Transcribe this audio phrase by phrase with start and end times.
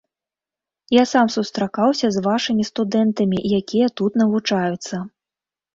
[0.95, 4.95] Я сам сустракаўся з вашымі студэнтамі, якія тут навучаюцца.